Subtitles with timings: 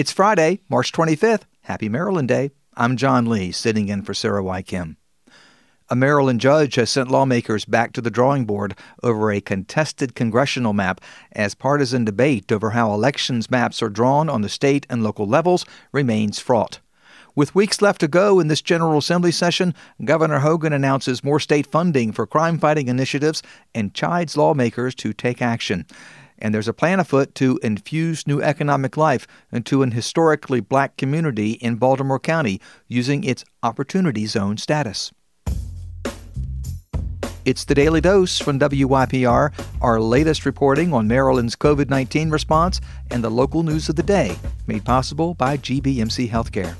[0.00, 1.42] It's Friday, March 25th.
[1.60, 2.52] Happy Maryland Day.
[2.74, 4.62] I'm John Lee, sitting in for Sarah Y.
[4.62, 4.96] Kim.
[5.90, 10.72] A Maryland judge has sent lawmakers back to the drawing board over a contested congressional
[10.72, 11.02] map
[11.32, 15.66] as partisan debate over how elections maps are drawn on the state and local levels
[15.92, 16.80] remains fraught.
[17.34, 21.66] With weeks left to go in this General Assembly session, Governor Hogan announces more state
[21.66, 23.42] funding for crime fighting initiatives
[23.74, 25.84] and chides lawmakers to take action
[26.40, 31.52] and there's a plan afoot to infuse new economic life into an historically black community
[31.52, 35.12] in Baltimore County using its Opportunity Zone status.
[37.44, 42.80] It's the Daily Dose from WYPR, our latest reporting on Maryland's COVID 19 response
[43.10, 46.76] and the local news of the day, made possible by GBMC Healthcare.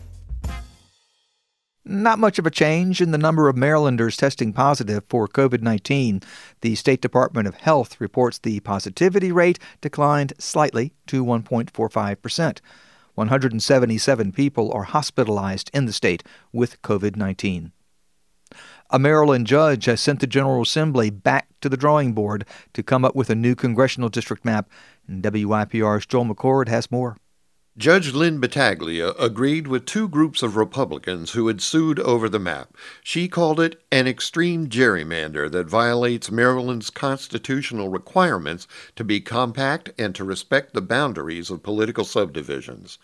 [1.91, 6.23] Not much of a change in the number of Marylanders testing positive for COVID 19.
[6.61, 12.61] The State Department of Health reports the positivity rate declined slightly to 1.45%.
[13.17, 17.73] 177 people are hospitalized in the state with COVID 19.
[18.91, 23.05] A Maryland judge has sent the General Assembly back to the drawing board to come
[23.05, 24.71] up with a new congressional district map.
[25.09, 27.17] And WYPR's Joel McCord has more.
[27.79, 32.77] Judge Lynn Battaglia agreed with two groups of Republicans who had sued over the map.
[33.03, 40.17] She called it an extreme gerrymander that violates Maryland's constitutional requirements to be compact and
[40.17, 42.99] to respect the boundaries of political subdivisions.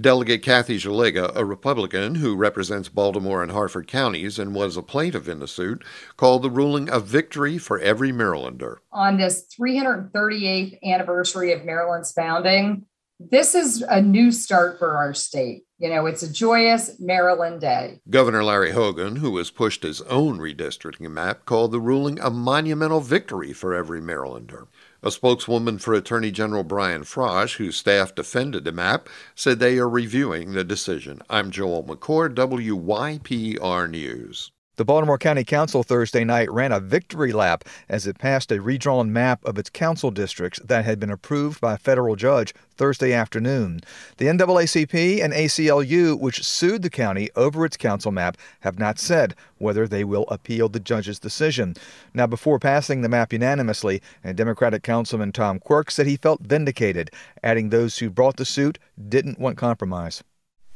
[0.00, 5.28] Delegate Kathy Szeliga, a Republican who represents Baltimore and Harford counties and was a plaintiff
[5.28, 5.84] in the suit,
[6.16, 8.76] called the ruling a victory for every Marylander.
[8.92, 12.86] On this 338th anniversary of Maryland's founding,
[13.30, 15.64] this is a new start for our state.
[15.78, 18.00] You know, it's a joyous Maryland day.
[18.08, 23.00] Governor Larry Hogan, who has pushed his own redistricting map, called the ruling a monumental
[23.00, 24.68] victory for every Marylander.
[25.02, 29.88] A spokeswoman for Attorney General Brian Frosh, whose staff defended the map, said they are
[29.88, 31.20] reviewing the decision.
[31.28, 34.52] I'm Joel McCord, WYPR News.
[34.76, 39.12] The Baltimore County Council Thursday night ran a victory lap as it passed a redrawn
[39.12, 43.82] map of its council districts that had been approved by a federal judge Thursday afternoon.
[44.16, 49.34] The NAACP and ACLU, which sued the county over its council map, have not said
[49.58, 51.74] whether they will appeal the judge's decision.
[52.14, 54.00] Now, before passing the map unanimously,
[54.34, 57.10] Democratic Councilman Tom Quirk said he felt vindicated,
[57.42, 58.78] adding those who brought the suit
[59.10, 60.24] didn't want compromise.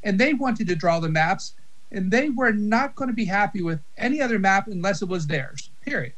[0.02, 1.54] And they wanted to draw the maps
[1.90, 5.26] and they were not going to be happy with any other map unless it was
[5.26, 6.14] theirs, period.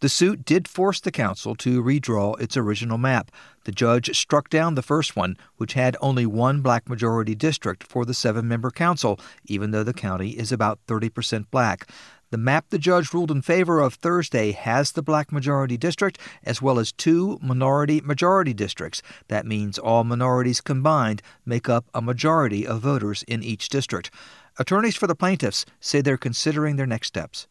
[0.00, 3.30] The suit did force the council to redraw its original map.
[3.64, 8.06] The judge struck down the first one, which had only one black majority district for
[8.06, 11.86] the seven member council, even though the county is about 30% black.
[12.30, 16.62] The map the judge ruled in favor of Thursday has the black majority district as
[16.62, 19.02] well as two minority majority districts.
[19.28, 24.12] That means all minorities combined make up a majority of voters in each district.
[24.58, 27.46] Attorneys for the plaintiffs say they're considering their next steps.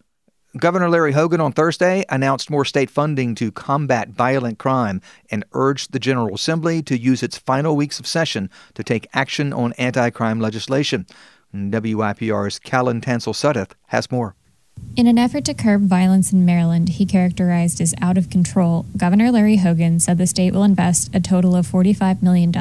[0.58, 5.00] Governor Larry Hogan on Thursday announced more state funding to combat violent crime
[5.30, 9.54] and urged the General Assembly to use its final weeks of session to take action
[9.54, 11.06] on anti crime legislation.
[11.54, 14.36] WYPR's Callan Tansel Suddath has more.
[15.00, 19.32] In an effort to curb violence in Maryland, he characterized as out of control, Governor
[19.32, 22.52] Larry Hogan said the state will invest a total of $45 million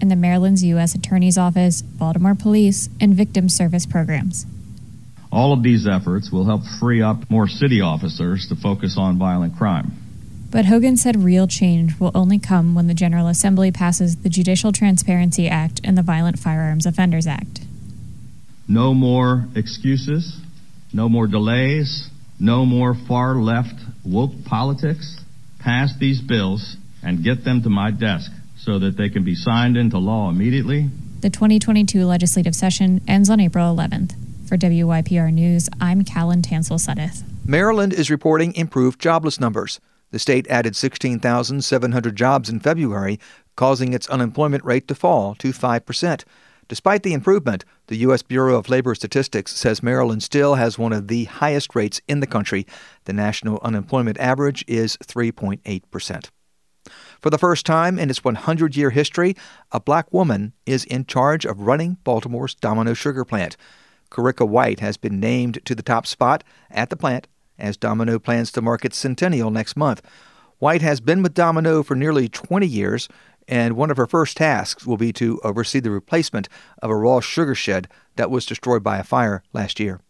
[0.00, 0.94] in the Maryland's U.S.
[0.94, 4.46] Attorney's Office, Baltimore Police, and Victim Service programs.
[5.32, 9.56] All of these efforts will help free up more city officers to focus on violent
[9.56, 9.90] crime.
[10.52, 14.70] But Hogan said real change will only come when the General Assembly passes the Judicial
[14.70, 17.62] Transparency Act and the Violent Firearms Offenders Act.
[18.68, 20.38] No more excuses
[20.92, 22.08] no more delays.
[22.38, 25.16] No more far left woke politics.
[25.60, 29.76] Pass these bills and get them to my desk so that they can be signed
[29.76, 30.88] into law immediately.
[31.20, 34.14] The 2022 legislative session ends on April 11th.
[34.48, 37.22] For WYPR News, I'm Callan Tansel Suddath.
[37.46, 39.80] Maryland is reporting improved jobless numbers.
[40.10, 43.18] The state added 16,700 jobs in February,
[43.56, 46.24] causing its unemployment rate to fall to 5%.
[46.68, 48.22] Despite the improvement, the U.S.
[48.22, 52.26] Bureau of Labor Statistics says Maryland still has one of the highest rates in the
[52.26, 52.66] country.
[53.04, 56.30] The national unemployment average is 3.8%.
[57.20, 59.36] For the first time in its 100 year history,
[59.70, 63.56] a black woman is in charge of running Baltimore's Domino Sugar Plant.
[64.10, 68.50] Karika White has been named to the top spot at the plant as Domino plans
[68.52, 70.02] to mark its centennial next month.
[70.58, 73.08] White has been with Domino for nearly 20 years
[73.48, 76.48] and one of her first tasks will be to oversee the replacement
[76.80, 80.00] of a raw sugar shed that was destroyed by a fire last year.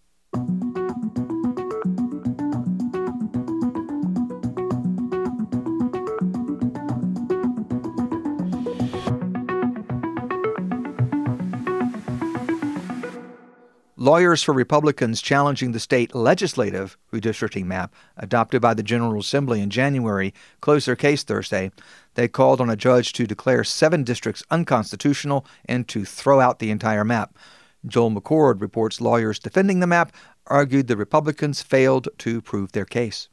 [14.12, 19.70] Lawyers for Republicans challenging the state legislative redistricting map adopted by the General Assembly in
[19.70, 21.70] January closed their case Thursday.
[22.12, 26.70] They called on a judge to declare seven districts unconstitutional and to throw out the
[26.70, 27.38] entire map.
[27.86, 30.14] Joel McCord reports lawyers defending the map
[30.46, 33.30] argued the Republicans failed to prove their case.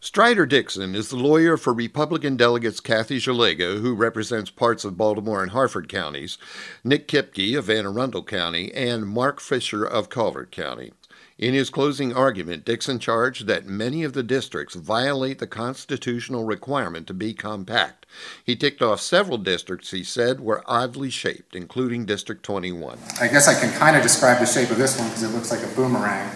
[0.00, 5.42] Strider Dickson is the lawyer for Republican delegates Kathy Szeliga, who represents parts of Baltimore
[5.42, 6.36] and Harford counties,
[6.84, 10.92] Nick Kipke of Anne Arundel County, and Mark Fisher of Calvert County.
[11.38, 17.06] In his closing argument, Dickson charged that many of the districts violate the constitutional requirement
[17.06, 18.06] to be compact.
[18.44, 22.98] He ticked off several districts he said were oddly shaped, including District 21.
[23.20, 25.50] I guess I can kind of describe the shape of this one because it looks
[25.50, 26.30] like a boomerang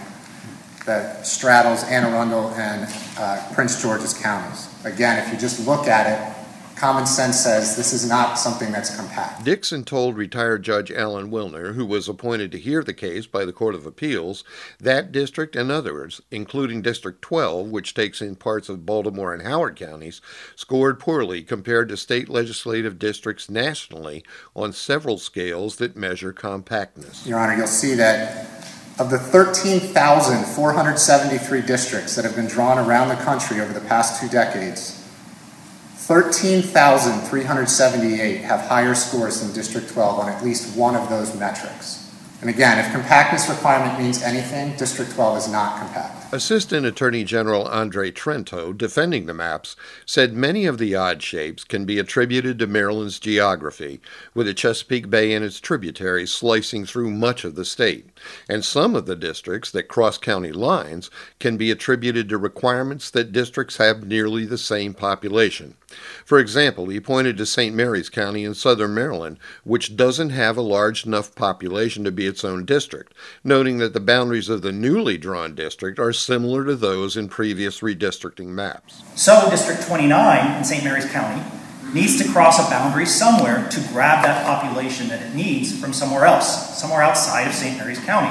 [0.86, 4.68] that straddles Anne Arundel and uh, Prince George's counties.
[4.84, 6.36] Again, if you just look at it,
[6.80, 9.44] common sense says this is not something that's compact.
[9.44, 13.52] Dickson told retired Judge Alan Wilner, who was appointed to hear the case by the
[13.52, 14.44] Court of Appeals,
[14.80, 19.76] that district and others, including District 12, which takes in parts of Baltimore and Howard
[19.76, 20.22] counties,
[20.56, 24.24] scored poorly compared to state legislative districts nationally
[24.56, 27.26] on several scales that measure compactness.
[27.26, 28.48] Your Honor, you'll see that
[29.00, 34.28] of the 13,473 districts that have been drawn around the country over the past two
[34.28, 35.02] decades,
[35.94, 42.12] 13,378 have higher scores than District 12 on at least one of those metrics.
[42.42, 46.19] And again, if compactness requirement means anything, District 12 is not compact.
[46.32, 49.74] Assistant Attorney General Andre Trento, defending the maps,
[50.06, 54.00] said many of the odd shapes can be attributed to Maryland's geography,
[54.32, 58.10] with the Chesapeake Bay and its tributaries slicing through much of the state.
[58.48, 61.10] And some of the districts that cross county lines
[61.40, 65.74] can be attributed to requirements that districts have nearly the same population.
[66.24, 67.74] For example, he pointed to St.
[67.74, 72.44] Mary's County in southern Maryland, which doesn't have a large enough population to be its
[72.44, 73.12] own district,
[73.42, 77.80] noting that the boundaries of the newly drawn district are similar to those in previous
[77.80, 79.02] redistricting maps.
[79.16, 80.84] So, District 29 in St.
[80.84, 81.42] Mary's County
[81.92, 86.24] needs to cross a boundary somewhere to grab that population that it needs from somewhere
[86.24, 87.76] else, somewhere outside of St.
[87.76, 88.30] Mary's County.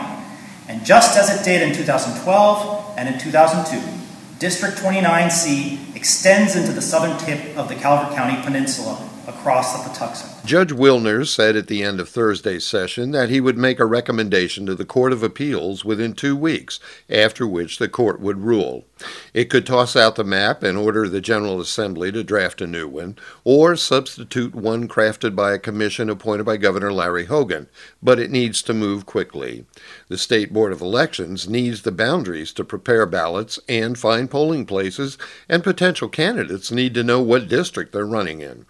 [0.68, 4.00] And just as it did in 2012 and in 2002,
[4.40, 10.46] District 29C extends into the southern tip of the Calvert County Peninsula across the Patuxent.
[10.46, 14.66] Judge Wilner said at the end of Thursday's session that he would make a recommendation
[14.66, 16.80] to the Court of Appeals within two weeks,
[17.10, 18.86] after which the court would rule.
[19.34, 22.88] It could toss out the map and order the General Assembly to draft a new
[22.88, 27.68] one, or substitute one crafted by a commission appointed by Governor Larry Hogan,
[28.02, 29.66] but it needs to move quickly.
[30.08, 35.18] The State Board of Elections needs the boundaries to prepare ballots and find polling places,
[35.48, 38.66] and potential candidates need to know what district they're running in.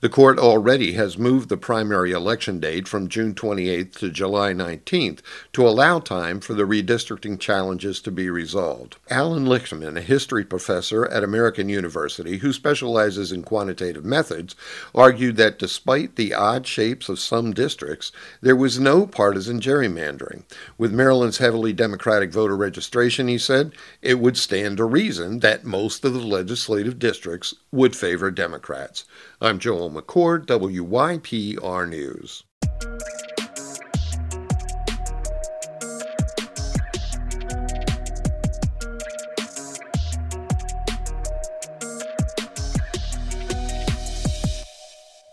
[0.00, 5.18] The court already has moved the primary election date from June 28th to July 19th
[5.52, 8.96] to allow time for the redistricting challenges to be resolved.
[9.10, 14.54] Alan Lichtman, a history professor at American University who specializes in quantitative methods,
[14.94, 20.44] argued that despite the odd shapes of some districts, there was no partisan gerrymandering.
[20.76, 23.72] With Maryland's heavily Democratic voter registration, he said,
[24.02, 29.04] it would stand to reason that most of the legislative districts would favor Democrats.
[29.40, 32.44] I'm Joel McCord, WYPR News.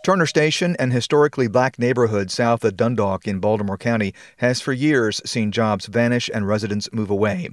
[0.06, 5.20] Turner Station, an historically black neighborhood south of Dundalk in Baltimore County, has for years
[5.24, 7.48] seen jobs vanish and residents move away.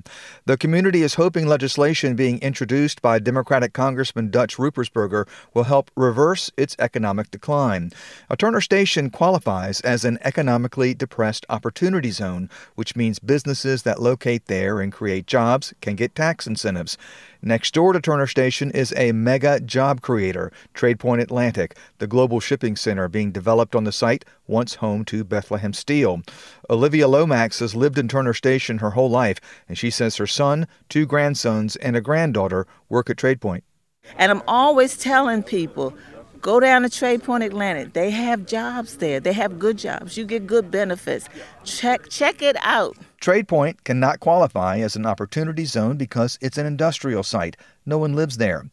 [0.46, 6.52] The community is hoping legislation being introduced by Democratic Congressman Dutch Ruppersberger will help reverse
[6.56, 7.90] its economic decline.
[8.30, 14.46] A Turner Station qualifies as an economically depressed opportunity zone, which means businesses that locate
[14.46, 17.00] there and create jobs can get tax incentives.
[17.46, 22.78] Next door to Turner Station is a mega job creator, TradePoint Atlantic, the global shipping
[22.78, 26.22] center being developed on the site, once home to Bethlehem Steel.
[26.70, 30.68] Olivia Lomax has lived in Turner Station her whole life, and she says her son,
[30.88, 33.64] two grandsons, and a granddaughter work at TradePoint.
[34.16, 35.94] And I'm always telling people,
[36.44, 37.94] Go down to Trade Point Atlantic.
[37.94, 39.22] They have jobs there.
[39.22, 40.18] They have good jobs.
[40.18, 41.30] You get good benefits.
[41.64, 42.98] Check check it out.
[43.22, 47.56] Trade Point cannot qualify as an opportunity zone because it's an industrial site.
[47.86, 48.66] No one lives there.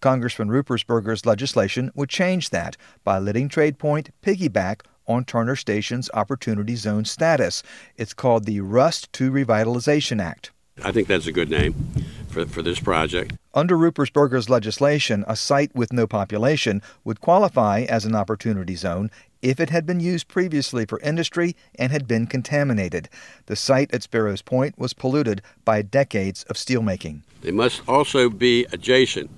[0.00, 6.74] Congressman Ruppersberger's legislation would change that by letting Trade Point piggyback on Turner Station's Opportunity
[6.74, 7.62] Zone status.
[7.96, 10.50] It's called the Rust to Revitalization Act.
[10.82, 12.01] I think that's a good name
[12.32, 13.36] for, for this project.
[13.54, 19.10] Under Ruppersberger's legislation, a site with no population would qualify as an opportunity zone
[19.42, 23.08] if it had been used previously for industry and had been contaminated.
[23.46, 27.22] The site at Sparrows Point was polluted by decades of steelmaking.
[27.42, 29.30] They must also be adjacent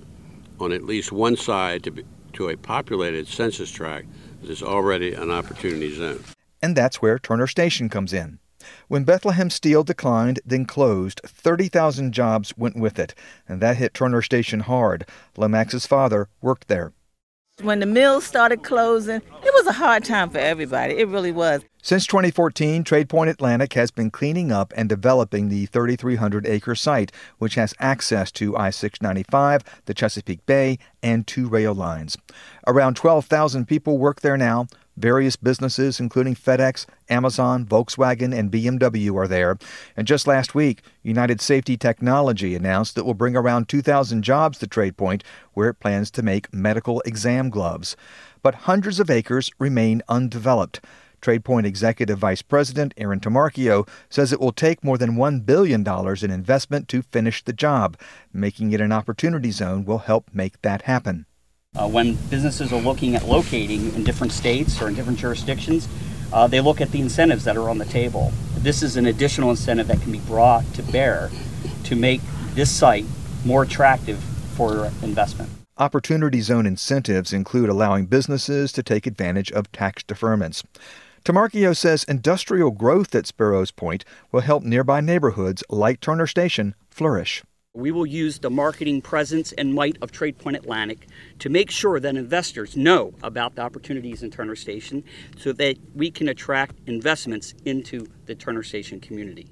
[0.59, 4.07] on at least one side to, be, to a populated census tract
[4.41, 6.23] that is already an opportunity zone.
[6.61, 8.39] And that's where Turner Station comes in.
[8.87, 13.15] When Bethlehem Steel declined, then closed, 30,000 jobs went with it,
[13.47, 15.07] and that hit Turner Station hard.
[15.37, 16.93] Lomax's father worked there.
[17.61, 20.95] When the mills started closing, it was a hard time for everybody.
[20.95, 21.63] It really was.
[21.81, 27.55] Since 2014, TradePoint Atlantic has been cleaning up and developing the 3,300 acre site, which
[27.55, 32.17] has access to I 695, the Chesapeake Bay, and two rail lines.
[32.67, 34.67] Around 12,000 people work there now.
[34.97, 39.57] Various businesses, including FedEx, Amazon, Volkswagen, and BMW, are there.
[39.97, 44.67] And just last week, United Safety Technology announced it will bring around 2,000 jobs to
[44.67, 45.21] TradePoint,
[45.53, 47.97] where it plans to make medical exam gloves.
[48.41, 50.79] But hundreds of acres remain undeveloped.
[51.21, 56.31] TradePoint Executive Vice President Aaron Tomarchio says it will take more than $1 billion in
[56.31, 57.97] investment to finish the job.
[58.31, 61.25] Making it an opportunity zone will help make that happen.
[61.75, 65.87] Uh, when businesses are looking at locating in different states or in different jurisdictions,
[66.31, 68.31] uh, they look at the incentives that are on the table.
[68.57, 71.29] This is an additional incentive that can be brought to bear
[71.83, 72.21] to make
[72.53, 73.05] this site
[73.45, 74.17] more attractive
[74.55, 75.49] for investment.
[75.77, 80.63] Opportunity zone incentives include allowing businesses to take advantage of tax deferments.
[81.25, 87.43] Tomarchio says industrial growth at Sparrows Point will help nearby neighborhoods like Turner Station flourish.
[87.75, 91.07] We will use the marketing presence and might of TradePoint Atlantic
[91.39, 95.03] to make sure that investors know about the opportunities in Turner Station
[95.37, 99.49] so that we can attract investments into the Turner Station community.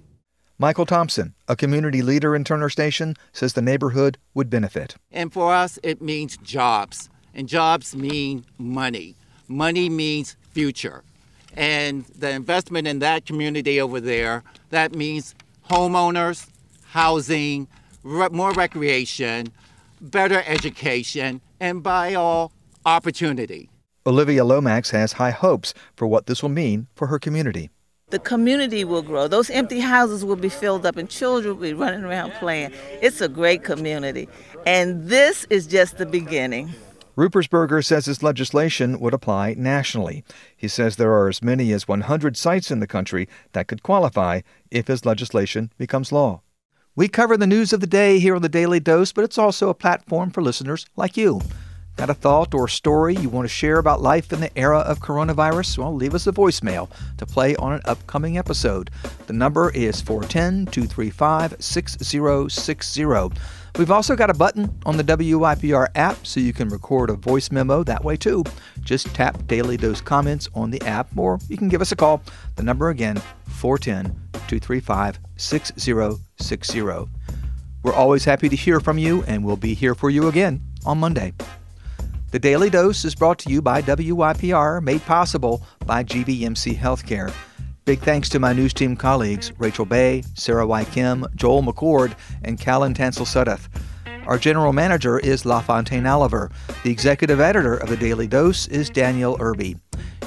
[0.57, 4.95] Michael Thompson, a community leader in Turner Station, says the neighborhood would benefit.
[5.11, 7.09] And for us, it means jobs.
[7.33, 9.15] And jobs mean money.
[9.49, 11.03] Money means future.
[11.57, 15.35] And the investment in that community over there, that means
[15.69, 16.47] homeowners,
[16.85, 17.67] housing,
[18.03, 19.47] re- more recreation,
[20.01, 22.51] better education, and by all,
[22.85, 23.69] opportunity.
[24.05, 27.69] Olivia Lomax has high hopes for what this will mean for her community.
[28.09, 29.27] The community will grow.
[29.27, 32.71] Those empty houses will be filled up, and children will be running around playing.
[33.01, 34.27] It's a great community.
[34.67, 36.69] And this is just the beginning.
[37.17, 40.23] Ruppersberger says his legislation would apply nationally.
[40.55, 44.41] He says there are as many as 100 sites in the country that could qualify
[44.69, 46.41] if his legislation becomes law.
[46.95, 49.67] We cover the news of the day here on the Daily Dose, but it's also
[49.69, 51.41] a platform for listeners like you.
[51.95, 54.99] Got a thought or story you want to share about life in the era of
[54.99, 55.79] coronavirus?
[55.79, 58.91] Well, leave us a voicemail to play on an upcoming episode.
[59.25, 63.05] The number is 410 235 6060.
[63.79, 67.49] We've also got a button on the WYPR app so you can record a voice
[67.49, 68.43] memo that way too.
[68.81, 72.21] Just tap Daily Dose comments on the app or you can give us a call.
[72.55, 76.81] The number again, 410 235 6060.
[77.83, 80.99] We're always happy to hear from you, and we'll be here for you again on
[80.99, 81.33] Monday.
[82.31, 87.31] The Daily Dose is brought to you by WYPR, made possible by GBMC Healthcare.
[87.85, 90.85] Big thanks to my news team colleagues Rachel Baye, Sarah Y.
[90.85, 93.67] Kim, Joel McCord, and Callan Tansel Suddath.
[94.25, 96.49] Our general manager is LaFontaine Oliver.
[96.83, 99.75] The executive editor of the Daily Dose is Daniel Irby.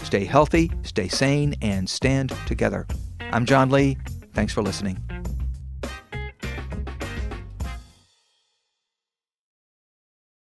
[0.02, 2.86] Stay healthy, stay sane, and stand together.
[3.32, 3.96] I'm John Lee.
[4.34, 5.05] Thanks for listening.